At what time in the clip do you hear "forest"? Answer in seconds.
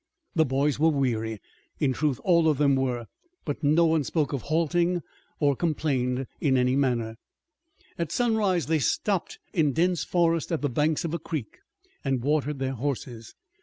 10.03-10.51